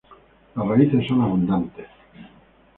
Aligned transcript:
Las 0.55 0.67
raíces 0.67 1.05
son 1.07 1.21
abundantes. 1.21 1.85